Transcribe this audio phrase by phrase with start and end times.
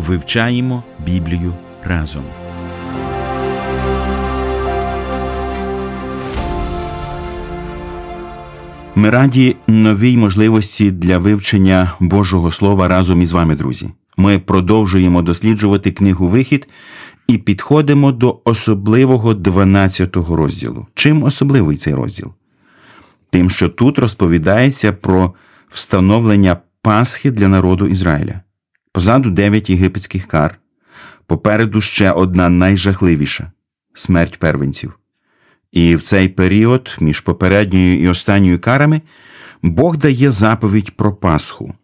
[0.00, 1.54] Вивчаємо Біблію
[1.84, 2.24] разом.
[8.94, 13.90] Ми раді новій можливості для вивчення Божого Слова разом із вами, друзі.
[14.16, 16.68] Ми продовжуємо досліджувати книгу Вихід
[17.26, 20.86] і підходимо до особливого 12-го розділу.
[20.94, 22.32] Чим особливий цей розділ?
[23.30, 25.34] Тим, що тут розповідається про
[25.68, 28.40] встановлення Пасхи для народу Ізраїля.
[28.92, 30.58] Позаду дев'ять єгипетських кар,
[31.26, 33.52] попереду ще одна найжахливіша
[33.94, 34.98] смерть первенців.
[35.72, 39.00] І в цей період, між попередньою і останньою карами,
[39.62, 41.74] Бог дає заповідь про Пасху.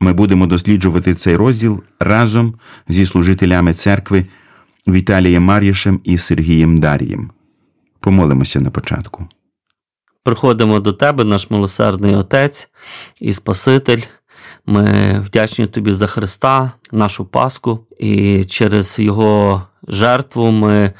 [0.00, 2.54] Ми будемо досліджувати цей розділ разом
[2.88, 4.26] зі служителями церкви
[4.88, 7.30] Віталієм Мар'яшем і Сергієм Дарієм.
[8.00, 9.28] Помолимося на початку.
[10.22, 12.68] Приходимо до Тебе, наш милосердний Отець
[13.20, 14.00] і Спаситель.
[14.70, 20.92] Ми вдячні тобі за Христа, нашу Пасху, і через Його жертву ми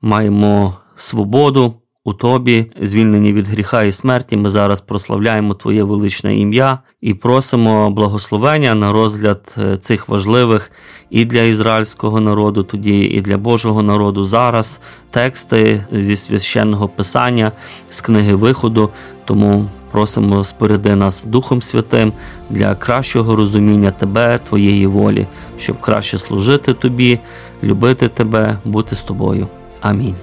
[0.00, 1.74] маємо свободу
[2.04, 4.36] у Тобі, звільнені від гріха і смерті.
[4.36, 10.70] Ми зараз прославляємо Твоє величне ім'я і просимо благословення на розгляд е, цих важливих
[11.10, 14.80] і для ізраїльського народу, тоді, і для Божого народу зараз
[15.10, 17.52] тексти зі священного писання,
[17.90, 18.90] з книги виходу.
[19.24, 22.12] Тому просимо споряди нас Духом Святим
[22.50, 25.26] для кращого розуміння Тебе, Твоєї волі,
[25.58, 27.18] щоб краще служити Тобі,
[27.62, 29.46] любити Тебе, бути з тобою.
[29.80, 30.14] Амінь.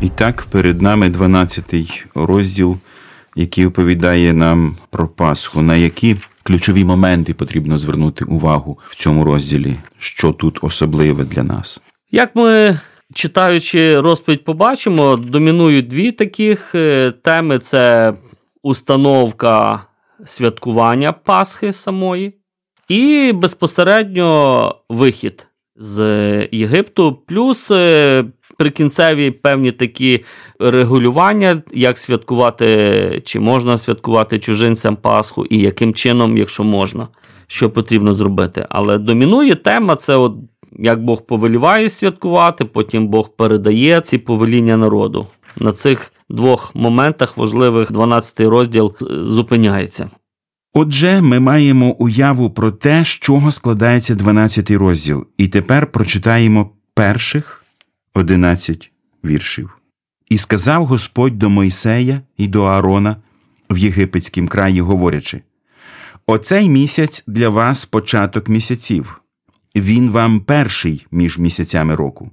[0.00, 2.76] І так, перед нами 12-й розділ,
[3.36, 6.16] який оповідає нам про Пасху, на які
[6.48, 11.80] ключові моменти потрібно звернути увагу в цьому розділі, що тут особливе для нас.
[12.10, 12.78] Як ми.
[13.14, 18.14] Читаючи розповідь, побачимо, домінують дві таких е, теми: це
[18.62, 19.80] установка
[20.24, 22.34] святкування Пасхи самої,
[22.88, 26.02] і безпосередньо вихід з
[26.52, 28.24] Єгипту, плюс е,
[28.58, 30.24] прикінцеві певні такі
[30.60, 37.08] регулювання, як святкувати, чи можна святкувати чужинцям Пасху, і яким чином, якщо можна,
[37.46, 38.66] що потрібно зробити.
[38.68, 40.34] Але домінує тема це от.
[40.80, 45.26] Як Бог повеліває святкувати, потім Бог передає ці повеління народу.
[45.60, 50.10] На цих двох моментах важливих 12 розділ е, зупиняється.
[50.74, 57.57] Отже, ми маємо уяву про те, з чого складається 12 розділ, і тепер прочитаємо перших
[58.14, 58.90] 11
[59.24, 59.78] віршів.
[60.28, 63.16] І сказав Господь до Мойсея і до Аарона
[63.70, 65.42] в єгипетськім краї, говорячи:
[66.26, 69.20] Оцей місяць для вас початок місяців,
[69.76, 72.30] він вам перший між місяцями року.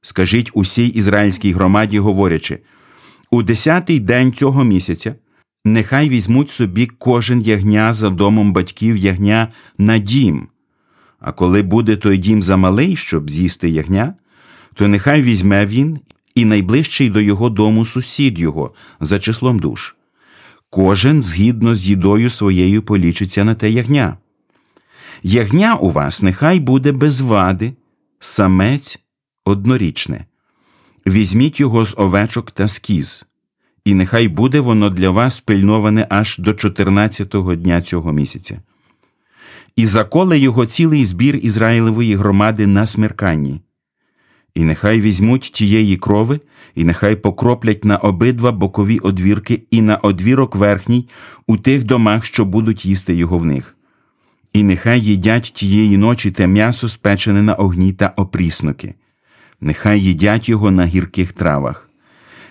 [0.00, 2.58] Скажіть усій ізраїльській громаді, говорячи:
[3.30, 5.14] у десятий день цього місяця
[5.64, 9.48] нехай візьмуть собі кожен ягня за домом батьків ягня
[9.78, 10.48] на дім.
[11.20, 14.14] А коли буде той дім замалий, щоб з'їсти ягня,
[14.74, 15.98] то нехай візьме він
[16.34, 19.94] і найближчий до його дому сусід його за числом душ.
[20.70, 24.16] Кожен згідно з їдою своєю полічиться на те ягня.
[25.22, 27.72] Ягня у вас нехай буде без вади,
[28.20, 28.98] самець
[29.44, 30.24] однорічне.
[31.06, 33.26] Візьміть його з овечок та скіз,
[33.84, 38.60] і нехай буде воно для вас пильноване аж до 14-го дня цього місяця.
[39.76, 43.60] І заколе його цілий збір Ізраїлевої громади на смерканні.
[44.54, 46.40] І нехай візьмуть тієї крови,
[46.74, 51.08] і нехай покроплять на обидва бокові одвірки і на одвірок верхній
[51.46, 53.76] у тих домах, що будуть їсти його в них.
[54.52, 58.94] І нехай їдять тієї ночі те м'ясо спечене на огні та опрісноки,
[59.60, 61.90] нехай їдять його на гірких травах.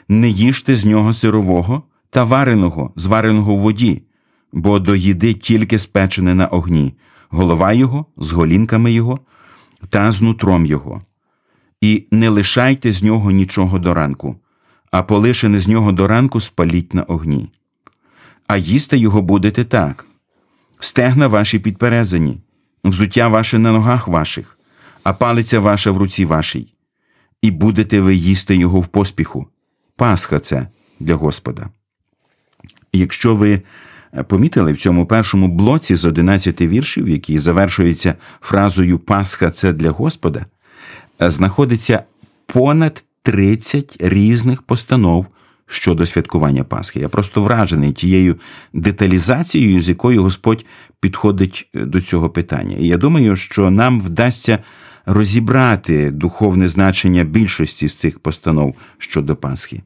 [0.07, 4.01] Не їжте з нього сирового та вареного, звареного в воді,
[4.53, 6.93] бо до їди тільки спечене на огні,
[7.29, 9.19] голова його з голінками його
[9.89, 11.01] та з нутром його
[11.83, 14.35] і не лишайте з нього нічого до ранку,
[14.91, 17.49] а полишене з нього до ранку спаліть на огні.
[18.47, 20.05] А їсти його будете так
[20.79, 22.37] стегна ваші підперезані,
[22.83, 24.59] взуття ваше на ногах ваших,
[25.03, 26.73] а палиця ваша в руці вашій,
[27.41, 29.47] і будете ви їсти його в поспіху.
[29.95, 30.67] Пасха це
[30.99, 31.69] для Господа.
[32.93, 33.61] Якщо ви
[34.27, 40.45] помітили в цьому першому блоці з 11 віршів, який завершується фразою Пасха це для Господа,
[41.19, 42.03] знаходиться
[42.45, 45.27] понад 30 різних постанов
[45.65, 46.99] щодо святкування Пасхи.
[46.99, 48.35] Я просто вражений тією
[48.73, 50.65] деталізацією, з якою Господь
[50.99, 52.75] підходить до цього питання.
[52.79, 54.59] І я думаю, що нам вдасться
[55.05, 59.81] розібрати духовне значення більшості з цих постанов щодо Пасхи.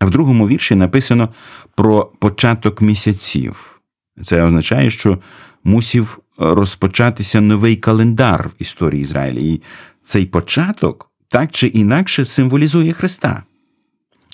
[0.00, 1.28] А в другому вірші написано
[1.74, 3.80] про початок місяців.
[4.22, 5.18] Це означає, що
[5.64, 9.38] мусів розпочатися новий календар в історії Ізраїля.
[9.40, 9.62] І
[10.04, 13.42] цей початок так чи інакше символізує Христа.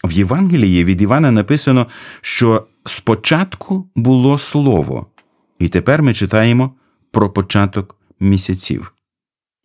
[0.05, 1.87] В Євангелії від Івана написано,
[2.21, 5.07] що спочатку було Слово,
[5.59, 6.75] і тепер ми читаємо
[7.11, 8.95] про початок місяців.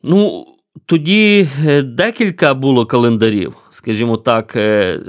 [0.04, 0.46] Ну,
[0.86, 3.56] тоді е, декілька було календарів.
[3.70, 5.00] Скажімо так, е,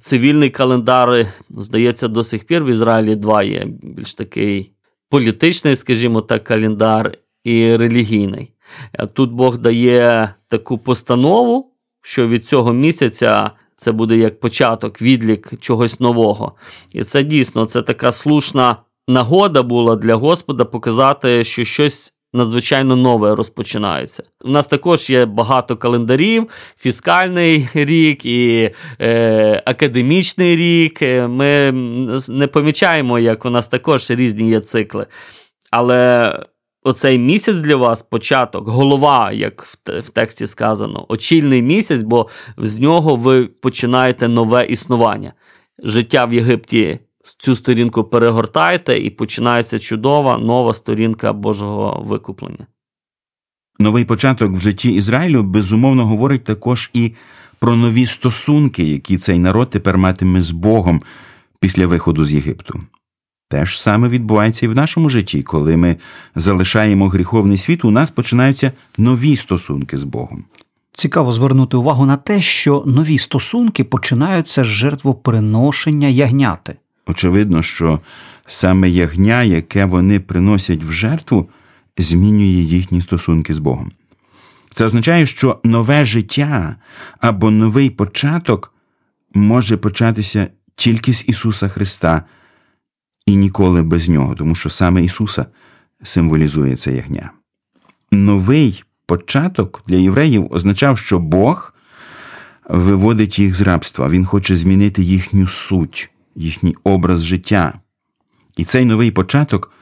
[0.00, 3.66] цивільний календар, здається, до сих пір в Ізраїлі два є.
[3.82, 4.72] Більш такий
[5.10, 8.55] політичний, скажімо так, календар і релігійний.
[9.12, 11.72] Тут Бог дає таку постанову,
[12.02, 16.52] що від цього місяця це буде як початок, відлік чогось нового.
[16.92, 18.76] І це дійсно це така слушна
[19.08, 22.12] нагода була для Господа показати, що щось.
[22.32, 24.22] Надзвичайно нове розпочинається.
[24.44, 26.48] У нас також є багато календарів,
[26.78, 28.70] фіскальний рік і
[29.00, 31.02] е, академічний рік.
[31.02, 31.72] Е, ми
[32.28, 35.06] не помічаємо, як у нас також різні є цикли.
[35.70, 36.32] Але
[36.86, 42.28] оцей місяць для вас початок, голова, як в тексті сказано, очільний місяць, бо
[42.58, 45.32] з нього ви починаєте нове існування.
[45.82, 46.98] Життя в Єгипті.
[47.38, 52.66] Цю сторінку перегортайте, і починається чудова нова сторінка Божого викуплення.
[53.78, 57.12] Новий початок в житті Ізраїлю безумовно говорить також і
[57.58, 61.02] про нові стосунки, які цей народ тепер матиме з Богом
[61.60, 62.80] після виходу з Єгипту.
[63.48, 65.96] Те ж саме відбувається і в нашому житті, коли ми
[66.34, 70.44] залишаємо гріховний світ, у нас починаються нові стосунки з Богом.
[70.92, 76.76] Цікаво звернути увагу на те, що нові стосунки починаються з жертвоприношення ягняти.
[77.06, 78.00] Очевидно, що
[78.46, 81.48] саме ягня, яке вони приносять в жертву,
[81.98, 83.92] змінює їхні стосунки з Богом.
[84.70, 86.76] Це означає, що нове життя
[87.20, 88.72] або новий початок
[89.34, 92.22] може початися тільки з Ісуса Христа
[93.26, 95.46] і ніколи без нього, тому що саме Ісуса
[96.02, 97.30] символізує це ягня.
[98.12, 101.74] Новий початок для євреїв означав, що Бог
[102.68, 107.80] виводить їх з рабства, Він хоче змінити їхню суть, їхній образ життя.
[108.56, 109.72] І цей новий початок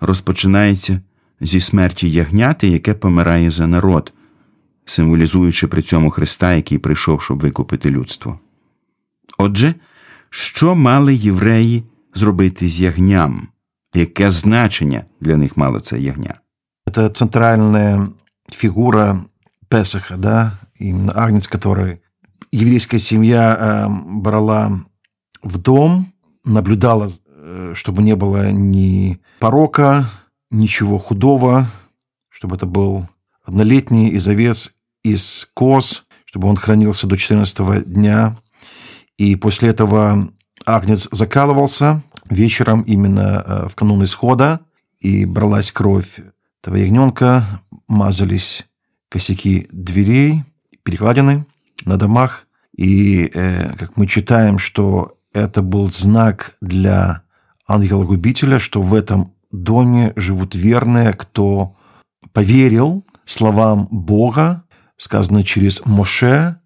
[0.00, 1.00] розпочинається
[1.40, 4.12] зі смерті ягняти, яке помирає за народ,
[4.84, 8.40] символізуючи при цьому Христа, який прийшов, щоб викупити людство.
[9.38, 9.74] Отже,
[10.30, 13.48] що мали євреї зробити з ягням?
[13.94, 16.34] Яке значення для них мало це ягня?
[16.86, 18.08] Это центральная
[18.52, 19.24] фигура
[19.68, 21.98] Песаха, да, именно агнец, который
[22.52, 24.80] еврейская семья брала
[25.42, 26.06] в дом,
[26.44, 27.10] наблюдала,
[27.74, 30.06] чтобы не было ни порока,
[30.50, 31.66] ничего худого,
[32.28, 33.06] чтобы это был
[33.44, 34.74] однолетний из овец,
[35.04, 38.36] из коз, чтобы он хранился до 14 дня.
[39.16, 40.32] И после этого
[40.76, 44.60] агнец закалывался вечером именно э, в канун исхода,
[45.00, 46.20] и бралась кровь
[46.62, 47.44] этого ягненка,
[47.88, 48.66] мазались
[49.08, 50.44] косяки дверей,
[50.82, 51.46] перекладины
[51.84, 52.46] на домах.
[52.76, 57.22] И э, как мы читаем, что это был знак для
[57.66, 61.76] ангела-губителя, что в этом доме живут верные, кто
[62.32, 64.64] поверил словам Бога,
[64.96, 66.56] сказано через Моше,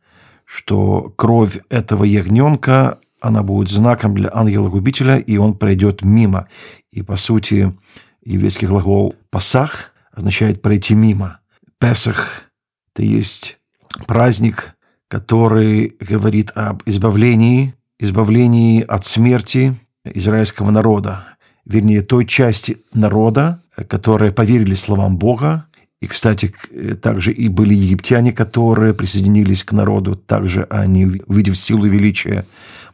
[0.44, 6.46] что кровь этого ягненка, она будет знаком для ангела-губителя, и он пройдет мимо.
[6.90, 7.74] И, по сути,
[8.22, 11.40] еврейский глагол «пасах» означает «пройти мимо».
[11.78, 12.42] Песах–
[12.94, 13.58] это есть
[14.06, 14.76] праздник,
[15.08, 21.24] который говорит об избавлении, избавлении от смерти израильского народа,
[21.64, 25.66] вернее, той части народа, которые поверили словам Бога.
[26.00, 26.54] И, кстати,
[27.00, 30.14] также и были египтяне, которые присоединились к народу.
[30.14, 32.44] Также они, увидев силу величия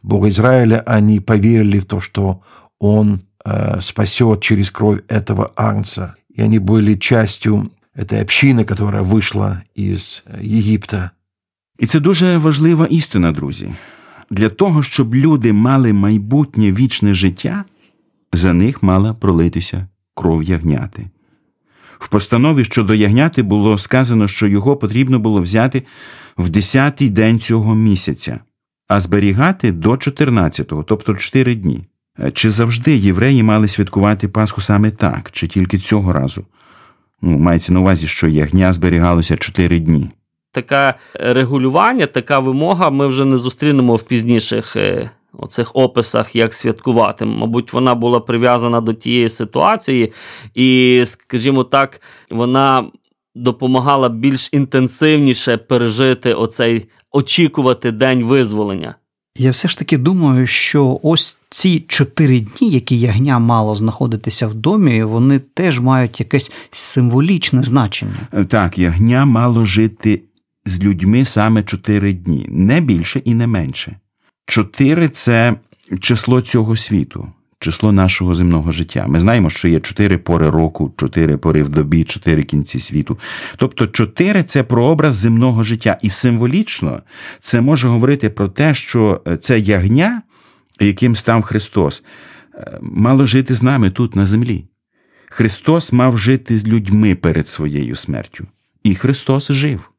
[0.02, 2.40] Бога Израиля, они поверили в то, что
[2.78, 6.14] Он э, спасет через кровь этого агнца.
[6.38, 11.10] И они были частью этой общины, которая вийшла із Єгипта.
[11.78, 13.74] І це дуже важлива істина, друзі.
[14.30, 17.64] Для того, щоб люди мали майбутнє вічне життя,
[18.32, 21.10] за них мала пролитися кров ягняти.
[21.98, 25.82] В постанові щодо ягняти було сказано, що його потрібно було взяти
[26.36, 28.40] в 10-й день цього місяця,
[28.91, 31.81] а зберігати до 14-го, тобто 4 дні.
[32.19, 36.45] Е, Чи завжди євреї мали святкувати Пасху саме так, чи тільки цього разу?
[37.21, 40.09] Ну, мається на увазі, що ягня зберігалося чотири дні.
[40.51, 47.25] Таке регулювання, така вимога ми вже не зустрінемо в пізніших е, оцих описах, як святкувати.
[47.25, 50.13] Мабуть, вона була прив'язана до тієї ситуації,
[50.55, 52.83] і, скажімо так, вона
[53.35, 58.95] допомагала більш інтенсивніше пережити оцей очікувати день визволення.
[59.37, 64.53] Я все ж таки думаю, що ось ці чотири дні, які ягня мало знаходитися в
[64.53, 68.27] домі, вони теж мають якесь символічне значення.
[68.33, 70.21] Е, Так, ягня мало жити
[70.65, 73.95] з людьми саме чотири дні, не більше і не менше.
[74.45, 75.55] Чотири це
[75.99, 77.27] число цього світу,
[77.61, 79.05] число нашого земного життя.
[79.07, 83.19] Ми знаємо, що є чотири пори року, чотири пори в добі, чотири кінці світу.
[83.57, 85.97] Тобто, чотири це прообраз земного життя.
[86.01, 87.01] І символічно
[87.39, 90.21] це може говорити про те, що е, це ягня,
[90.79, 92.03] яким став Христос,
[92.55, 94.65] е, мало жити з нами тут на землі.
[95.29, 98.47] Христос мав жити з людьми перед своєю смертю.
[98.83, 99.91] І Христос жив.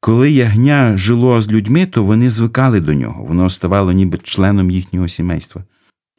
[0.00, 5.08] Коли ягня жило з людьми, то вони звикали до нього, воно ставало ніби членом їхнього
[5.08, 5.64] сімейства.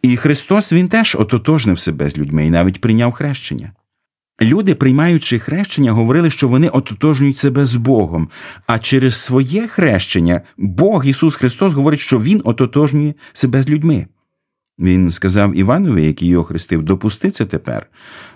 [0.02, 3.72] І Христос він теж ототожнив себе з людьми і навіть прийняв хрещення.
[4.42, 8.30] Люди, приймаючи хрещення, говорили, що вони ототожнюють себе з Богом,
[8.68, 14.08] а через своє хрещення Бог Ісус Христос говорить, що Він ототожнює себе з людьми.
[14.80, 17.88] Він сказав Іванові, який його хрестив, допусти це тепер,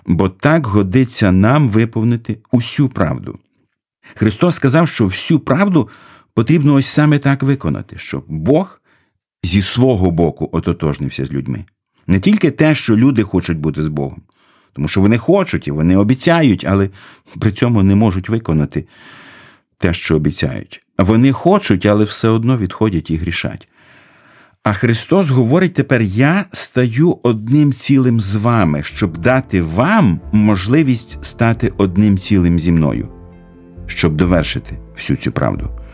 [0.06, 3.38] бо так годиться нам виповнити усю правду.
[4.14, 5.88] Христос сказав, що всю правду
[6.34, 8.80] потрібно ось саме так виконати, щоб Бог
[9.46, 11.64] зі свого боку ототожнився з людьми.
[12.06, 14.22] Не тільки те, що люди хочуть бути з Богом,
[14.72, 16.90] тому що вони хочуть і вони обіцяють, але
[17.38, 18.86] при цьому не можуть виконати
[19.78, 20.82] те, що обіцяють.
[20.98, 23.68] Вони хочуть, але все одно відходять і грішать.
[24.62, 31.72] А Христос говорить тепер: Я стаю одним цілим з вами, щоб дати вам можливість стати
[31.76, 33.08] одним цілим зі мною,
[33.86, 35.85] щоб довершити всю цю правду.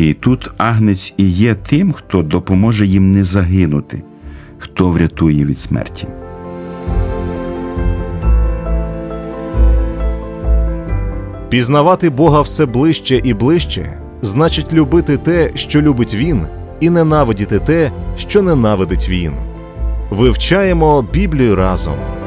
[0.00, 4.02] І тут агнець і є тим, хто допоможе їм не загинути,
[4.58, 6.06] хто врятує від смерті.
[11.48, 16.46] Пізнавати Бога все ближче і ближче значить любити те, що любить Він,
[16.80, 19.32] і ненавидіти те, що ненавидить Він.
[20.10, 22.19] Вивчаємо Біблію разом.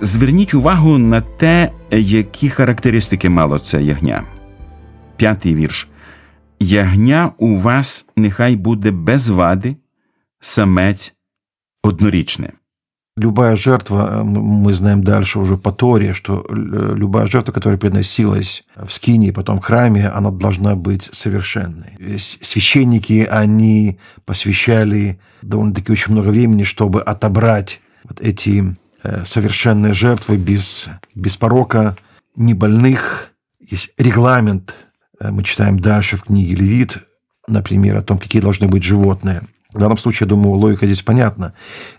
[0.00, 4.22] Зверніть увагу на те, які характеристики мало це ягня.
[5.16, 5.88] П'ятий вірш.
[6.60, 9.76] Ягня у вас нехай буде без вади,
[10.40, 11.14] самець
[11.82, 12.50] однорічне.
[13.18, 17.78] Любая жертва, э, м- мы знаем дальше уже по Торе, что э, любая жертва, которая
[17.78, 21.96] приносилась в скине и потом в храме, она должна быть совершенной.
[22.00, 28.74] Э, с- Священники, они посвящали довольно-таки очень много времени, чтобы отобрать вот эти э,
[29.25, 31.95] совершенные жертвы без, без порока,
[32.35, 33.31] не больных.
[33.59, 34.75] Есть регламент,
[35.19, 36.97] э, мы читаем дальше в книге Левит,
[37.47, 39.41] например, о том, какие должны быть животные.
[39.71, 41.53] В данном случае, я думаю, логика здесь понятна.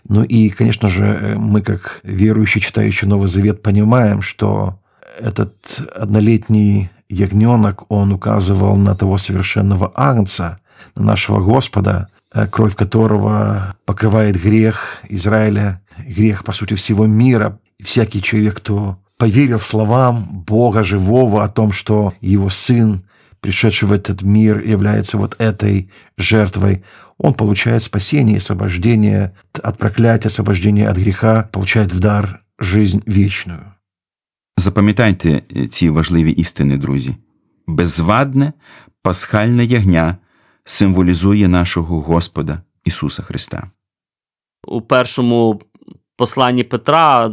[0.07, 4.79] Ну и, конечно же, э, мы, как верующие, читающие Новый Завет, понимаем, что
[5.19, 10.59] этот однолетний ягненок, он указывал на того совершенного агнца,
[10.95, 17.60] на нашего Господа, э, кровь которого покрывает грех Израиля, грех, по сути, всего мира.
[17.78, 23.04] И всякий человек, кто поверил словам Бога живого о том, что его Сын,
[23.40, 26.84] пришедший в этот мир, является вот этой жертвой,
[27.18, 33.72] он получает спасение, освобождение от проклятия, освобождение от греха, получает в дар жизнь вечную.
[34.58, 37.16] Запам'ятайте ці важливі істини, друзі.
[37.66, 38.52] Безвадне
[39.02, 40.16] пасхальне ягня
[40.64, 43.70] символізує нашого Господа Ісуса Христа.
[44.66, 45.60] У першому
[46.21, 47.31] посланні Петра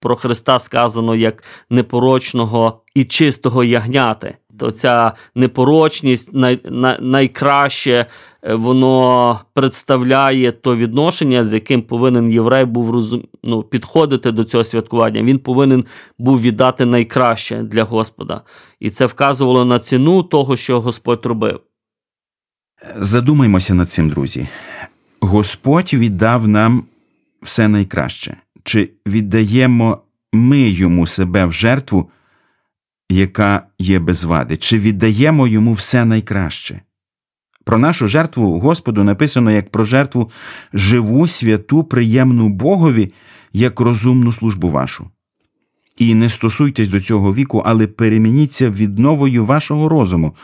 [0.00, 4.36] про Христа сказано як непорочного і чистого ягняти.
[4.58, 8.06] То ця непорочність най, най, найкраще
[8.42, 14.64] е, воно представляє то відношення, з яким повинен єврей був розум, ну, підходити до цього
[14.64, 15.22] святкування.
[15.22, 15.84] Він повинен
[16.18, 18.40] був віддати найкраще для Господа.
[18.80, 21.60] І це вказувало на ціну того, що Господь робив.
[22.96, 24.48] Задумаймося над цим, друзі.
[25.20, 26.84] Господь віддав нам
[27.42, 28.36] все найкраще.
[28.64, 32.10] Чи віддаємо ми йому себе в жертву,
[33.10, 34.56] яка є без вади?
[34.56, 36.80] Чи віддаємо йому все найкраще?
[37.64, 40.30] Про нашу жертву Господу написано як про жертву
[40.72, 43.12] живу, святу, приємну Богові,
[43.52, 45.10] як розумну службу вашу.
[45.98, 50.34] І не стосуйтесь до цього віку, але перемініться відновою вашого розуму,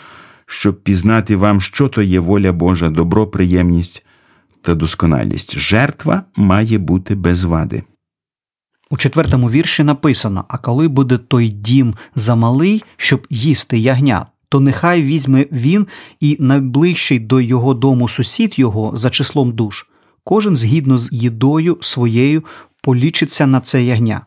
[0.47, 4.05] щоб пізнати вам, що то є воля Божа, добро, приємність
[4.63, 5.59] та досконалість.
[5.59, 7.83] Жертва має бути без вади.
[8.91, 15.03] У четвертому вірші написано: А коли буде той дім замалий, щоб їсти ягня, то нехай
[15.03, 15.87] візьме він
[16.21, 19.87] і найближчий до його дому сусід його за числом душ,
[20.25, 22.45] кожен згідно з їдою своєю
[22.83, 24.21] полічиться на це ягня.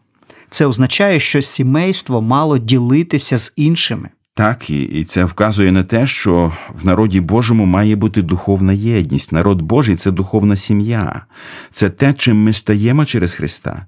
[0.49, 4.09] Це означає, що сімейство мало ділитися з іншими.
[4.33, 9.31] Так, і, і це вказує на те, що в народі Божому має бути духовна єдність.
[9.31, 11.25] Народ Божий це духовна сім'я,
[11.71, 13.85] це те, чим ми стаємо через Христа.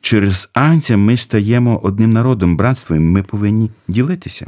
[0.00, 4.46] Через Агнця ми стаємо одним народом, братством, ми повинні ділитися.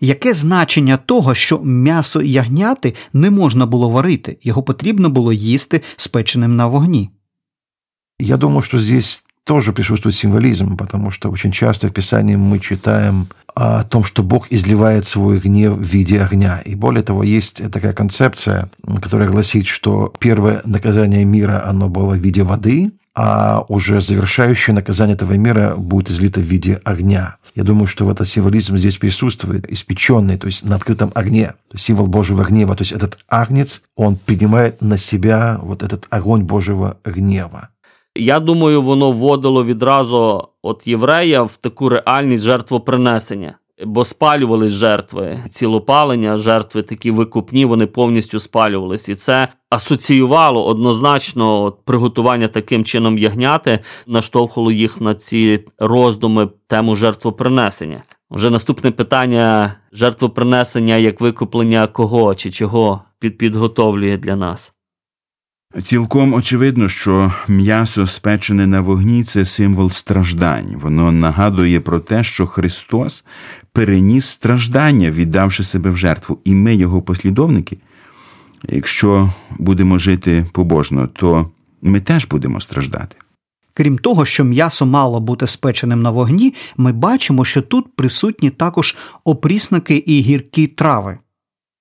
[0.00, 6.56] Яке значення того, що м'ясо ягняти не можна було варити, його потрібно було їсти спеченим
[6.56, 7.10] на вогні?
[8.18, 13.28] Я думаю, что здесь тоже присутствует символизм, потому что очень часто в Писании мы читаем
[13.54, 16.60] о том, что Бог изливает свой гнев в виде огня.
[16.64, 18.70] И более того, есть такая концепция,
[19.00, 25.14] которая гласит, что первое наказание мира, оно было в виде воды, а уже завершающее наказание
[25.14, 27.36] этого мира будет излито в виде огня.
[27.56, 32.06] Я думаю, что вот этот символизм здесь присутствует, испеченный, то есть на открытом огне, символ
[32.06, 32.76] Божьего гнева.
[32.76, 37.70] То есть этот агнец, он принимает на себя вот этот огонь Божьего гнева.
[38.16, 43.54] Я думаю, воно вводило відразу от єврея в таку реальність жертвопринесення.
[43.86, 49.08] Бо спалювались жертви, цілопалення, жертви такі викупні, вони повністю спалювались.
[49.08, 56.96] І це асоціювало однозначно от, приготування таким чином ягняти, наштовхувало їх на ці роздуми тему
[56.96, 58.00] жертвопринесення.
[58.30, 64.72] Вже наступне питання: жертвопринесення як викуплення кого чи чого під, підготовлює для нас.
[65.82, 70.74] Цілком очевидно, що м'ясо спечене на вогні це символ страждань.
[70.76, 73.24] Воно нагадує про те, що Христос
[73.72, 77.78] переніс страждання, віддавши себе в жертву, і ми, його послідовники,
[78.68, 81.50] якщо будемо жити побожно, то
[81.82, 83.16] ми теж будемо страждати.
[83.74, 88.96] Крім того, що м'ясо мало бути спеченим на вогні, ми бачимо, що тут присутні також
[89.24, 91.18] опрісники і гіркі трави.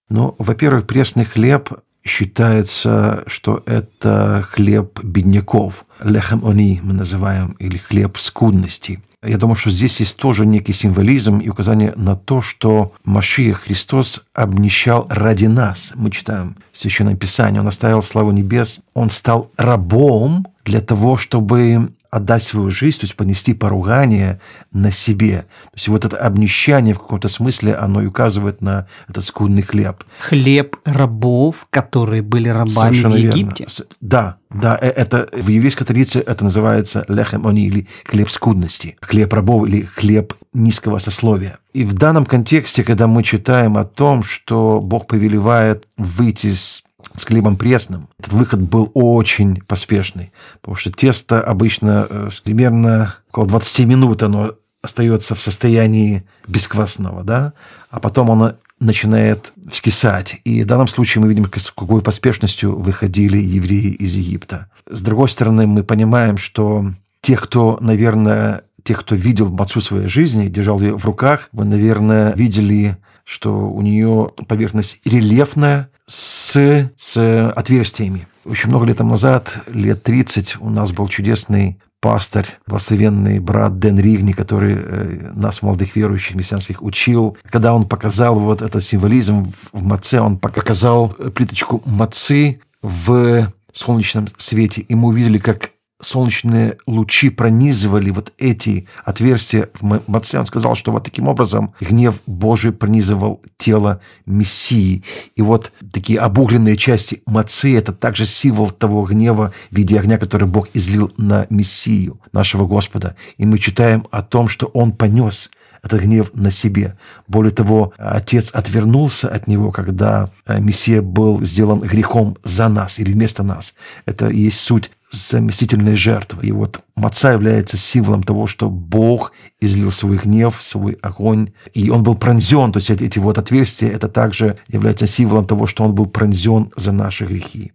[0.10, 5.86] Ну, во-первых, пресный хлеб считается, что это хлеб бедняков.
[6.04, 9.02] Лехем они мы называем, или хлеб скудности.
[9.22, 14.24] Я думаю, что здесь есть тоже некий символизм и указание на то, что Машия Христос
[14.34, 15.92] обнищал ради нас.
[15.96, 17.60] Мы читаем в Священном Писании.
[17.60, 18.80] Он оставил славу небес.
[18.94, 24.40] Он стал рабом для того, чтобы отдать свою жизнь, то есть понести поругание
[24.72, 25.46] на себе.
[25.66, 30.04] То есть вот это обнищание в каком-то смысле, оно и указывает на этот скудный хлеб.
[30.20, 33.38] Хлеб рабов, которые были рабами Совершенно в верно.
[33.38, 33.66] Египте.
[33.70, 38.98] С- Да, да, э, это в еврейской традиции это называется лехем они или хлеб скудности,
[39.02, 41.60] хлеб рабов или хлеб низкого сословия.
[41.74, 46.84] И в данном контексте, когда мы читаем о том, что Бог повелевает выйти с
[47.20, 48.10] с хлебом пресным.
[48.18, 54.54] Этот выход был очень поспешный, потому что тесто обычно э, примерно около 20 минут оно
[54.82, 57.54] остается в состоянии бесквасного, да,
[57.90, 60.38] а потом оно начинает вскисать.
[60.46, 64.68] И в данном случае мы видим, с какой поспешностью выходили евреи из Египта.
[64.90, 70.48] С другой стороны, мы понимаем, что тех, кто, наверное, тех, кто видел мацу своей жизни,
[70.48, 78.28] держал ее в руках, вы, наверное, видели, что у нее поверхность рельефная с, с отверстиями.
[78.46, 84.34] Очень много лет назад, лет 30, у нас был чудесный пастырь, благословенный брат Дэн Ригни,
[84.34, 87.38] который э, нас, молодых верующих мессианских, учил.
[87.50, 94.82] Когда он показал вот этот символизм в маце, он показал плиточку мацы в солнечном свете,
[94.82, 100.40] и мы увидели, как солнечные лучи пронизывали вот эти отверстия в м- маце.
[100.40, 105.04] Он сказал, что вот таким образом гнев Божий пронизывал тело Мессии.
[105.36, 110.48] И вот такие обугленные части мацы– это также символ того гнева в виде огня, который
[110.48, 113.16] Бог излил на Мессию, нашего Господа.
[113.38, 116.96] И мы читаем о том, что Он понес этот гнев на себе.
[117.28, 123.14] Более того, Отец отвернулся от него, когда э, Мессия был сделан грехом за нас или
[123.14, 123.76] вместо нас.
[124.06, 126.47] Это и есть суть заместительной жертвы.
[126.47, 132.03] И вот маца является символом того, что Бог излил свой гнев, свой огонь, и он
[132.03, 135.95] был пронзен, то есть эти, эти вот отверстия, это также является символом того, что он
[135.95, 137.73] был пронзен за наши грехи.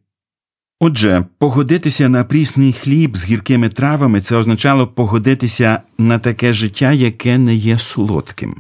[0.81, 7.37] Отже, погодитися на прісний хліб з гіркими травами це означало погодитися на таке життя, яке
[7.37, 8.55] не є солодким.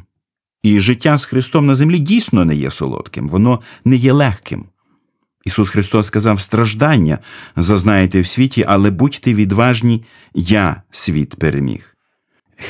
[0.63, 4.65] І життя з Христом на землі дійсно не є солодким, воно не є легким.
[5.44, 7.18] Ісус Христос сказав: страждання
[7.56, 10.04] зазнаєте в світі, але будьте відважні,
[10.34, 11.96] я світ переміг.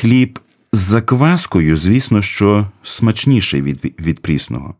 [0.01, 0.39] Хліб
[0.73, 4.75] З закваскою, звісно, що смачніший від, від прісного.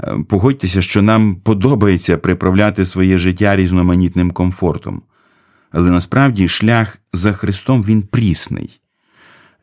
[0.00, 5.02] Е, Погодьтеся, що нам подобається приправляти своє життя різноманітним комфортом.
[5.70, 8.80] Але насправді шлях за Христом він прісний.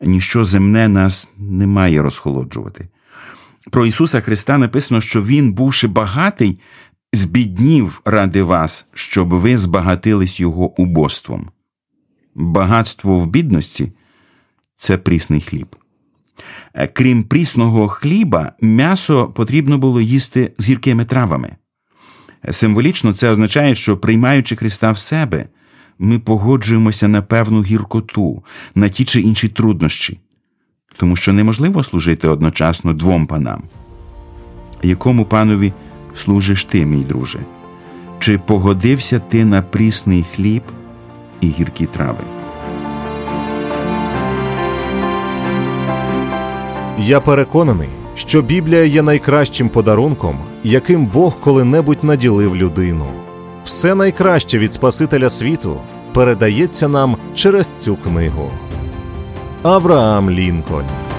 [0.00, 2.88] Ніщо земне нас не має розхолоджувати.
[3.70, 6.58] Про Ісуса Христа написано, що Він, бувши багатий,
[7.12, 11.50] збіднів ради вас, щоб ви збагатились Його убоством.
[12.34, 13.92] Багатство в бідності
[14.76, 15.76] це прісний хліб.
[16.74, 21.56] Е, Крім прісного хліба, м'ясо потрібно було їсти з гіркими травами.
[22.48, 25.46] Е, Символічно це означає, що приймаючи Христа в себе,
[25.98, 28.44] ми погоджуємося на певну гіркоту,
[28.74, 30.20] на ті чи інші труднощі,
[30.96, 33.62] тому що неможливо служити одночасно двом панам.
[34.82, 35.72] Якому панові
[36.14, 37.38] служиш ти, мій друже?
[38.18, 40.62] Чи погодився ти на прісний хліб
[41.40, 42.24] і гіркі трави?
[46.98, 53.06] Я переконаний, що Біблія є найкращим подарунком, яким Бог коли-небудь наділив людину.
[53.64, 55.76] Все найкраще від Спасителя світу
[56.12, 58.50] передається нам через цю книгу.
[59.62, 61.09] Авраам Лінкольн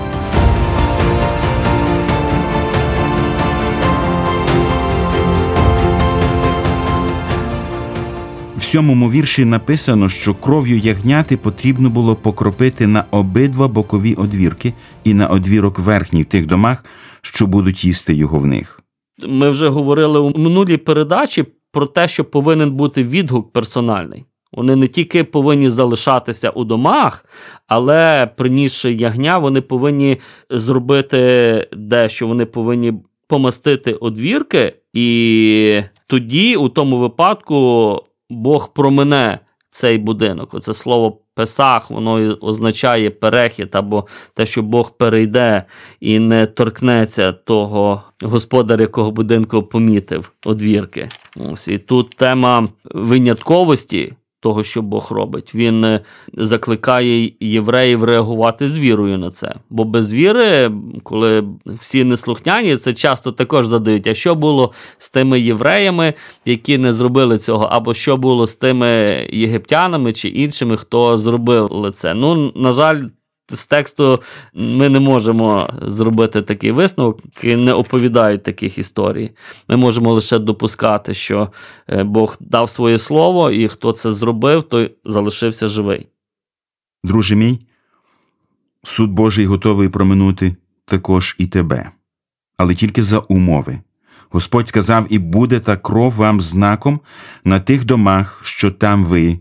[8.71, 15.27] сьомому вірші написано, що кров'ю ягняти потрібно було покропити на обидва бокові одвірки і на
[15.27, 16.85] одвірок верхній в тих домах,
[17.21, 18.81] що будуть їсти його в них.
[19.27, 24.25] Ми вже говорили у минулій передачі про те, що повинен бути відгук персональний.
[24.51, 27.25] Вони не тільки повинні залишатися у домах,
[27.67, 30.17] але принісши ягня, вони повинні
[30.49, 32.27] зробити дещо.
[32.27, 32.93] Вони повинні
[33.27, 37.99] помастити одвірки, і тоді, у тому випадку,
[38.31, 39.39] Бог промене
[39.69, 40.53] цей будинок.
[40.53, 45.63] Оце слово Песах, воно означає перехід або те, що Бог перейде
[45.99, 51.09] і не торкнеться того господаря, якого будинку помітив одвірки.
[51.51, 54.13] Ось і тут тема винятковості.
[54.41, 55.99] Того, що Бог робить, він е,
[56.33, 59.55] закликає євреїв реагувати з вірою на це.
[59.69, 60.71] Бо без віри,
[61.03, 64.07] коли всі неслухняні, це часто також задають.
[64.07, 66.13] А що було з тими євреями,
[66.45, 68.87] які не зробили цього, або що було з тими
[69.31, 72.13] єгиптянами чи іншими, хто зробив це?
[72.13, 73.03] Ну, на жаль,
[73.55, 74.21] з тексту
[74.53, 79.31] ми не можемо зробити такий висновок, не оповідають таких історій.
[79.69, 81.51] Ми можемо лише допускати, що
[81.89, 86.07] е, Бог дав своє слово, і хто це зробив, той залишився живий.
[87.03, 87.59] Друже мій,
[88.83, 91.91] суд Божий готовий проминути також і тебе,
[92.57, 93.79] але тільки за умови.
[94.29, 96.99] Господь сказав: і буде та кров вам знаком
[97.43, 99.39] на тих домах, що там ви,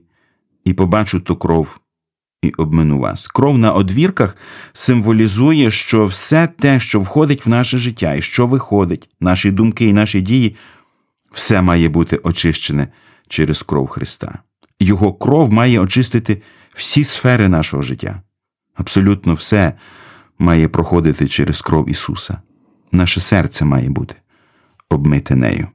[0.65, 1.81] і побачу ту кров
[2.43, 3.27] і обмину вас.
[3.29, 4.37] Кров на одвірках
[4.73, 9.93] символізує, що все те, що входить в наше життя, і що виходить, наші думки і
[9.93, 10.57] наші дії,
[11.33, 12.89] все має бути очищене
[13.29, 14.39] через кров Христа.
[14.81, 16.43] Його кров має очистити
[16.75, 18.23] всі сфери нашого життя.
[18.75, 19.73] Абсолютно все
[20.39, 22.39] має проходити через кров Ісуса.
[22.93, 24.15] Наше серце має бути
[24.91, 25.69] обмите нею.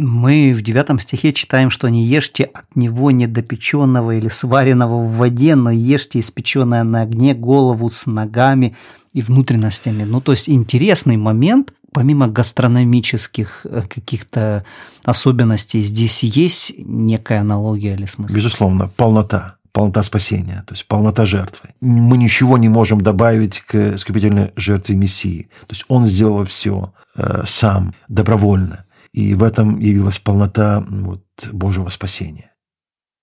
[0.00, 5.54] Мы в девятом стихе читаем, что не ешьте от него недопеченного или сваренного в воде,
[5.56, 8.74] но ешьте испеченное на огне голову с ногами
[9.12, 10.04] и внутренностями.
[10.04, 14.64] Ну, то есть интересный момент, помимо гастрономических э, каких-то
[15.04, 18.34] особенностей, здесь есть некая аналогия или смысл?
[18.34, 19.56] Безусловно, полнота.
[19.72, 21.68] Полнота спасения, то есть полнота жертвы.
[21.80, 25.48] Мы ничего не можем добавить к искупительной жертве Мессии.
[25.66, 28.84] То есть Он сделал все э, сам, добровольно.
[29.12, 32.52] И в этом явилась полнота вот, Божьего спасения.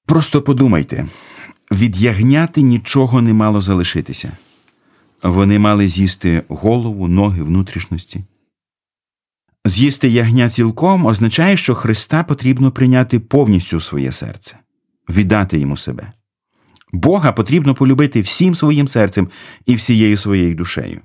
[0.06, 1.08] Просто подумайте:
[1.72, 4.32] від ягняти нічого не мало залишитися.
[5.24, 8.24] Вони мали з'їсти голову, ноги, внутрішності.
[9.66, 14.58] З'їсти ягня цілком означає, що Христа потрібно прийняти повністю своє серце,
[15.10, 16.12] віддати йому себе.
[16.94, 19.30] Бога потрібно полюбити всім своїм серцем
[19.66, 21.02] і всією своєю душею.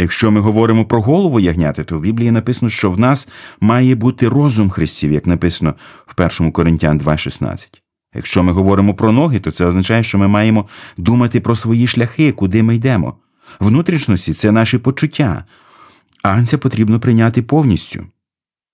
[0.00, 3.28] Якщо ми говоримо про голову ягняти, то в Біблії написано, що в нас
[3.60, 5.74] має бути розум Христів, як написано
[6.06, 7.68] в 1 Коринтян 2,16.
[8.14, 12.32] Якщо ми говоримо про ноги, то це означає, що ми маємо думати про свої шляхи,
[12.32, 13.14] куди ми йдемо.
[13.60, 15.44] Внутрішності це наші почуття.
[16.22, 18.06] Анця потрібно прийняти повністю.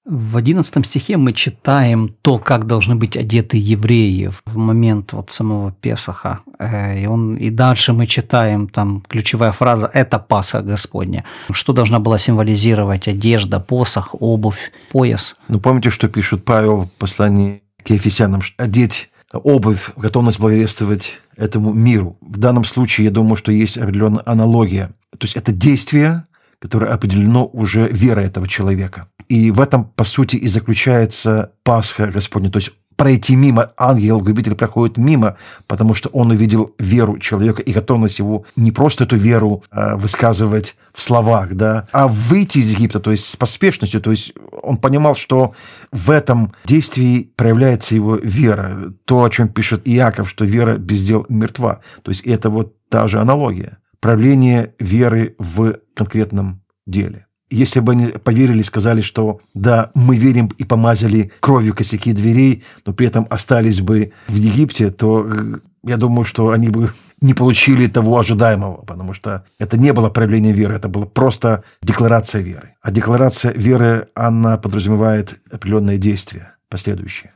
[0.09, 5.73] В одиннадцатом стихе мы читаем то, как должны быть одеты евреи в момент вот самого
[5.73, 6.39] Песаха.
[6.61, 11.25] Э, И, он, и дальше мы читаем там ключевая фраза «это Пасха Господня».
[11.51, 15.35] Что должна была символизировать одежда, посох, обувь, пояс?
[15.49, 22.17] Ну, помните, что пишет Павел в послании к Ефесянам, одеть обувь, готовность благовествовать этому миру.
[22.21, 24.93] В данном случае, я думаю, что есть определенная аналогия.
[25.19, 26.27] То есть это действие,
[26.61, 29.07] которое определено уже верой этого человека.
[29.29, 32.51] И в этом, по сути, и заключается Пасха Господня.
[32.51, 38.19] То есть пройти мимо, ангел-губитель проходит мимо, потому что он увидел веру человека и готовность
[38.19, 43.11] его не просто эту веру а, высказывать в словах, да, а выйти из Египта, то
[43.11, 45.55] есть с поспешностью, то есть он понимал, что
[45.93, 51.27] в этом действии проявляется его вера, то, о чем пишет Иаков, что вера без дел
[51.29, 57.28] мертва, то есть это вот та же аналогия, проявление веры в конкретном деле.
[57.50, 62.94] Если бы они поверили, сказали, что да, мы верим и помазали кровью косяки дверей, но
[62.94, 67.88] при этом остались бы в Египте, то э, я думаю, что они бы не получили
[67.88, 72.76] того ожидаемого, потому что это не было проявление веры, это была просто декларация веры.
[72.82, 77.32] А декларация веры, она подразумевает определенные действия последующие.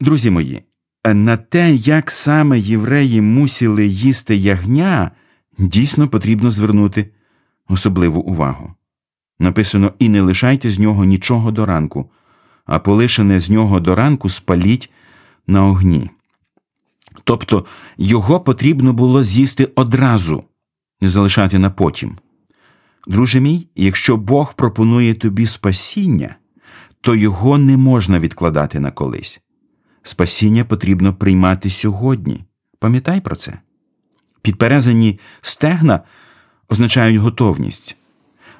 [0.00, 0.62] Друзі мої,
[1.14, 5.10] на те, як саме євреї мусили їсти ягня,
[5.57, 7.11] дійсно потрібно звернути
[7.69, 8.73] особливу увагу.
[9.39, 12.11] Написано і не лишайте з нього нічого до ранку,
[12.65, 14.89] а полишене з нього до ранку спаліть
[15.47, 16.09] на огні.
[17.23, 17.65] Тобто
[17.97, 20.43] його потрібно було з'їсти одразу,
[21.01, 22.17] не залишати на потім.
[23.07, 26.35] Друже мій, якщо Бог пропонує тобі спасіння,
[27.01, 29.41] то його не можна відкладати на колись.
[30.03, 32.43] Спасіння потрібно приймати сьогодні.
[32.79, 33.59] Пам'ятай про це.
[34.45, 35.99] Підперезані стегна
[36.69, 37.97] означають готовність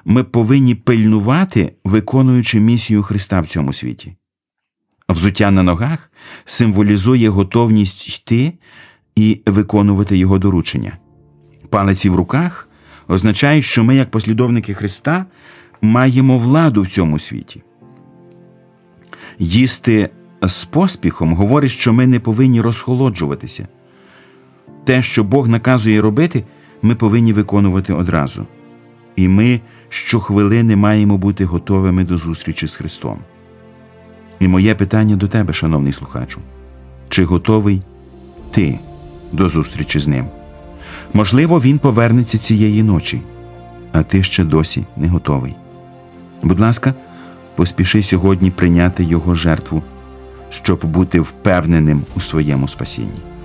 [0.04, 4.16] ми повинні пильнувати, виконуючи місію Христа в цьому світі.
[5.08, 6.10] Взуття на ногах
[6.44, 8.52] символізує готовність йти
[9.16, 10.98] і виконувати Його доручення.
[11.70, 12.68] Палиці в руках
[13.08, 15.26] означають, що ми, як послідовники Христа,
[15.82, 17.62] маємо владу в цьому світі.
[19.38, 20.10] Їсти
[20.42, 23.68] з поспіхом говорить, що ми не повинні розхолоджуватися.
[24.86, 26.44] Те, що Бог наказує робити,
[26.82, 28.46] ми повинні виконувати одразу.
[29.16, 33.18] І ми щохвилини маємо бути готовими до зустрічі з Христом.
[34.40, 36.40] І моє питання до тебе, шановний слухачу,
[37.08, 37.82] чи готовий
[38.50, 38.78] ти
[39.32, 40.26] до зустрічі з ним?
[41.14, 43.22] Можливо, він повернеться цієї ночі,
[43.92, 45.56] а ти ще досі не готовий.
[46.42, 46.94] Будь ласка,
[47.56, 49.82] поспіши сьогодні прийняти Його жертву,
[50.50, 53.35] щоб бути впевненим у своєму спасінні.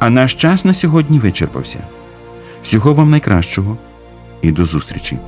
[0.00, 1.78] А наш час на сьогодні вичерпався.
[2.62, 3.78] Всього вам найкращого
[4.42, 5.18] і до зустрічі!